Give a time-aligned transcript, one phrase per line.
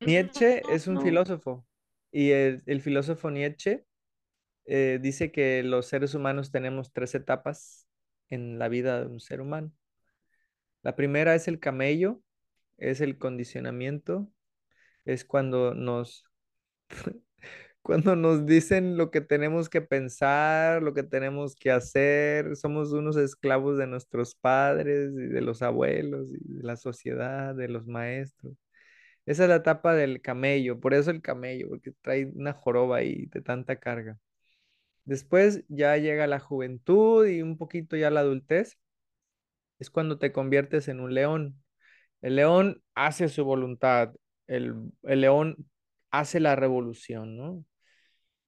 [0.00, 1.66] Nietzsche es un filósofo
[2.10, 3.84] y el, el filósofo Nietzsche
[4.66, 7.86] eh, dice que los seres humanos tenemos tres etapas
[8.30, 9.72] en la vida de un ser humano.
[10.82, 12.20] La primera es el camello,
[12.78, 14.28] es el condicionamiento,
[15.04, 16.24] es cuando nos,
[17.82, 23.16] cuando nos dicen lo que tenemos que pensar, lo que tenemos que hacer, somos unos
[23.16, 28.65] esclavos de nuestros padres y de los abuelos y de la sociedad, de los maestros.
[29.26, 33.26] Esa es la etapa del camello, por eso el camello, porque trae una joroba ahí
[33.26, 34.18] de tanta carga.
[35.04, 38.78] Después ya llega la juventud y un poquito ya la adultez,
[39.78, 41.62] es cuando te conviertes en un león.
[42.22, 44.14] El león hace su voluntad,
[44.48, 45.56] el, el león
[46.12, 47.64] hace la revolución, ¿no?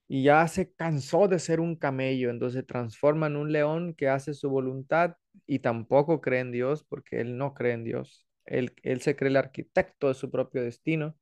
[0.08, 4.08] Y ya se cansó de ser un camello, entonces se transforma en un león que
[4.10, 5.16] hace su voluntad
[5.46, 8.27] y tampoco cree en Dios porque él no cree en Dios.
[8.48, 11.16] Él, él se cree el arquitecto de su propio destino.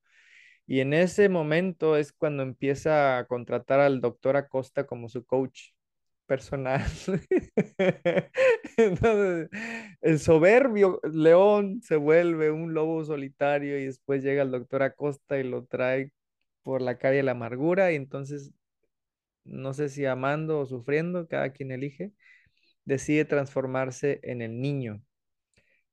[0.66, 5.70] Y en ese momento es cuando empieza a contratar al doctor Acosta como su coach
[6.27, 6.83] personal.
[10.02, 15.44] El soberbio león se vuelve un lobo solitario y después llega el doctor Acosta y
[15.44, 16.12] lo trae
[16.62, 18.52] por la calle de la amargura y entonces,
[19.44, 22.12] no sé si amando o sufriendo, cada quien elige,
[22.84, 25.02] decide transformarse en el niño.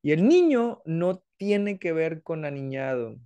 [0.04, 3.18] Y el niño no tiene que ver con aniñado,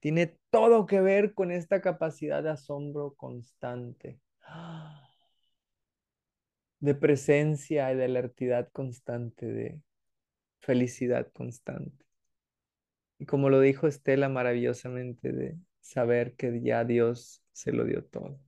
[0.00, 4.18] tiene todo que ver con esta capacidad de asombro constante.
[6.80, 9.80] de presencia y de alertidad constante, de
[10.58, 12.04] felicidad constante.
[13.20, 18.40] Y como lo dijo Estela maravillosamente, de saber que ya Dios se lo dio todo.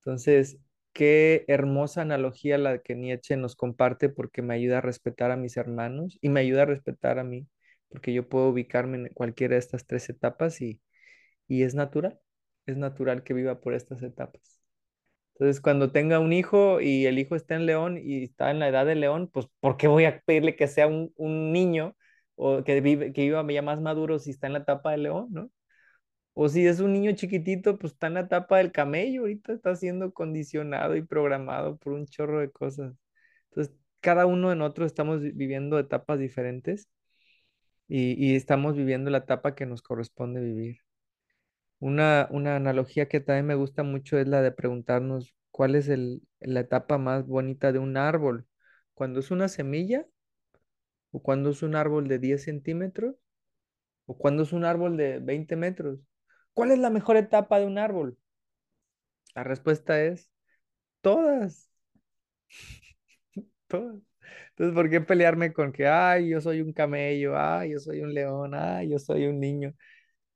[0.00, 0.58] Entonces,
[0.94, 5.58] qué hermosa analogía la que Nietzsche nos comparte porque me ayuda a respetar a mis
[5.58, 7.48] hermanos y me ayuda a respetar a mí,
[7.90, 10.80] porque yo puedo ubicarme en cualquiera de estas tres etapas y,
[11.48, 12.20] y es natural,
[12.66, 14.60] es natural que viva por estas etapas.
[15.34, 18.68] Entonces, cuando tenga un hijo y el hijo está en León y está en la
[18.68, 21.96] edad de León, pues, ¿por qué voy a pedirle que sea un, un niño
[22.36, 25.28] o que, vive, que viva ya más maduro si está en la etapa de León,
[25.30, 25.50] ¿no?
[26.34, 29.76] O si es un niño chiquitito, pues está en la etapa del camello, ahorita está
[29.76, 32.94] siendo condicionado y programado por un chorro de cosas.
[33.50, 36.88] Entonces, cada uno de nosotros estamos vi- viviendo etapas diferentes
[37.88, 40.78] y, y estamos viviendo la etapa que nos corresponde vivir.
[41.78, 46.22] Una, una analogía que también me gusta mucho es la de preguntarnos cuál es el,
[46.40, 48.46] la etapa más bonita de un árbol.
[48.94, 50.04] Cuando es una semilla,
[51.12, 53.16] o cuando es un árbol de 10 centímetros,
[54.06, 56.00] o cuando es un árbol de 20 metros.
[56.54, 58.18] ¿Cuál es la mejor etapa de un árbol?
[59.36, 60.28] La respuesta es
[61.02, 61.70] todas,
[63.68, 63.96] todas.
[64.50, 68.14] Entonces, ¿por qué pelearme con que, ay, yo soy un camello, ay, yo soy un
[68.14, 69.74] león, ay, yo soy un niño?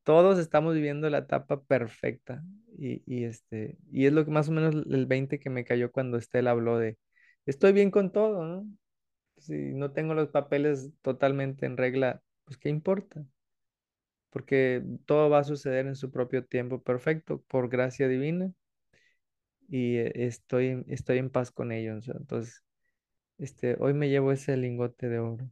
[0.04, 2.42] todos estamos viviendo la etapa perfecta
[2.78, 6.18] y, este, y es lo que más o menos el 20 que me cayó cuando
[6.18, 6.98] Estela habló de,
[7.46, 8.66] estoy bien con todo, ¿no?
[9.38, 13.24] Si no tengo los papeles totalmente en regla, pues ¿qué importa?
[14.30, 18.52] Porque todo va a suceder en su propio tiempo perfecto, por gracia divina,
[19.68, 22.08] y eh, estoy, estoy en paz con ellos.
[22.08, 22.64] Entonces,
[23.38, 25.50] este, hoy me llevo ese lingote de oro.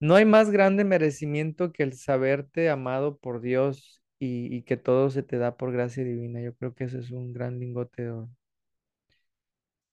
[0.00, 5.22] No hay más grande merecimiento que el saberte amado por Dios y, que todo se
[5.22, 6.40] te da por gracia divina.
[6.40, 8.30] Yo creo que eso es un gran lingote de oro.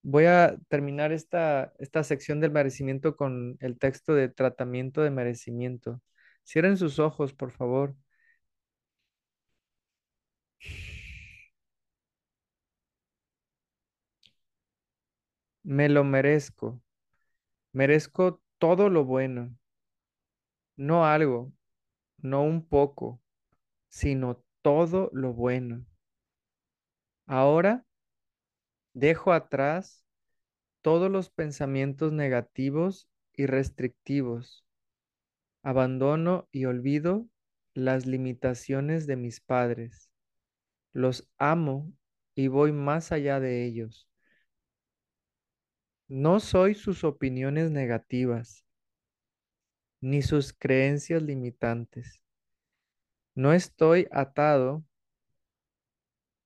[0.03, 6.01] Voy a terminar esta, esta sección del merecimiento con el texto de tratamiento de merecimiento.
[6.44, 7.96] Cierren sus ojos, por favor.
[15.63, 16.84] Me lo merezco.
[17.74, 19.56] Merezco todo lo bueno,
[20.75, 21.53] no algo,
[22.19, 23.22] no un poco,
[23.90, 25.85] sino todo lo bueno.
[27.25, 27.84] Ahora
[28.94, 30.06] dejo atrás
[30.81, 34.66] todos los pensamientos negativos y restrictivos.
[35.63, 37.27] Abandono y olvido
[37.73, 40.09] las limitaciones de mis padres.
[40.93, 41.91] Los amo
[42.35, 44.08] y voy más allá de ellos.
[46.08, 48.66] No soy sus opiniones negativas,
[50.02, 52.22] ni sus creencias limitantes.
[53.35, 54.84] No estoy atado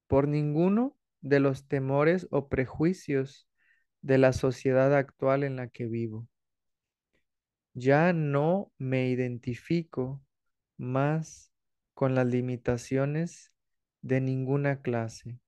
[0.07, 3.47] por ninguno de los temores o prejuicios
[4.01, 6.27] de la sociedad actual en la que vivo.
[7.75, 10.19] Ya no me identifico
[10.77, 11.51] más
[11.93, 13.53] con las limitaciones
[14.01, 15.39] de ninguna clase.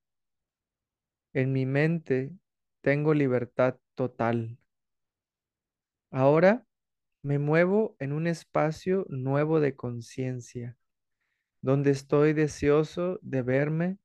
[1.31, 2.33] En mi mente
[2.81, 4.57] tengo libertad total.
[6.11, 6.65] Ahora
[7.23, 10.77] me muevo en un espacio nuevo de conciencia.
[11.61, 13.99] donde estoy deseoso de verme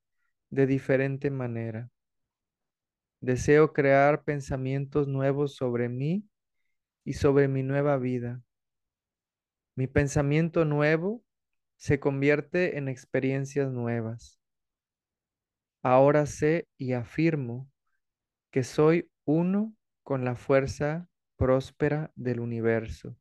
[0.49, 1.91] de diferente manera.
[3.21, 6.29] Deseo crear pensamientos nuevos sobre mí
[7.03, 8.41] y sobre mi nueva vida.
[9.75, 11.23] Mi pensamiento nuevo
[11.75, 14.39] se convierte en experiencias nuevas.
[15.81, 17.69] Ahora sé y afirmo
[18.51, 23.17] que soy uno con la fuerza próspera del universo.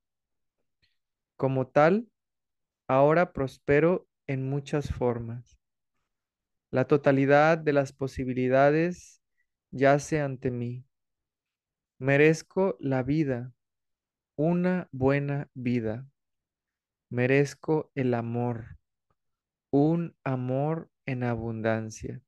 [1.36, 2.08] Como tal,
[2.86, 5.58] ahora prospero en muchas formas.
[6.70, 9.22] La totalidad de las posibilidades
[9.70, 10.84] yace ante mí.
[11.98, 13.52] Merezco la vida,
[14.42, 16.04] una buena vida.
[17.10, 18.76] Merezco el amor,
[19.70, 22.20] un amor en abundancia.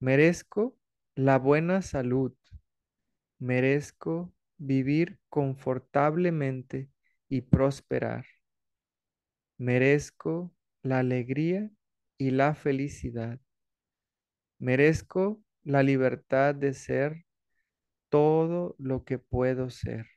[0.00, 0.74] Merezco
[1.14, 2.34] la buena salud.
[3.38, 6.88] Merezco vivir confortablemente
[7.28, 8.24] y prosperar.
[9.58, 10.50] Merezco
[10.82, 11.70] la alegría
[12.16, 13.38] y la felicidad.
[14.58, 17.26] Merezco la libertad de ser
[18.08, 20.15] todo lo que puedo ser.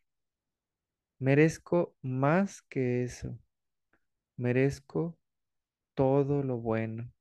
[1.19, 3.37] Merezco más que eso.
[4.37, 5.17] Merezco
[5.93, 7.11] todo lo bueno.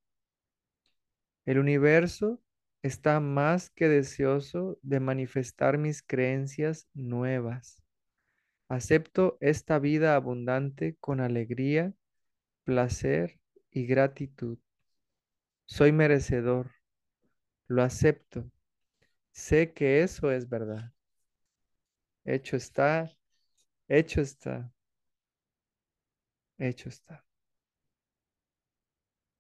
[1.44, 2.40] El universo
[2.82, 7.82] está más que deseoso de manifestar mis creencias nuevas.
[8.68, 11.92] Acepto esta vida abundante con alegría,
[12.62, 13.40] placer
[13.70, 14.58] y gratitud.
[15.64, 16.70] Soy merecedor.
[17.66, 18.48] Lo acepto.
[19.32, 20.92] Sé que eso es verdad.
[22.24, 23.10] Hecho está,
[23.88, 24.72] hecho está,
[26.58, 27.24] hecho está.